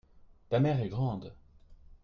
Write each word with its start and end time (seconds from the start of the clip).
ta 0.49 0.59
mère 0.59 0.81
est 0.81 0.89
grande. 0.89 1.31